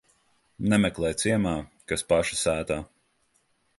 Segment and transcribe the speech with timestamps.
[0.71, 1.53] Nemeklē ciemā,
[1.91, 2.79] kas paša sētā.